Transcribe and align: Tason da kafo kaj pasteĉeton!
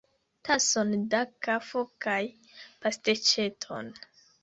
Tason 0.47 0.93
da 1.13 1.19
kafo 1.49 1.85
kaj 2.07 2.19
pasteĉeton! 2.59 3.97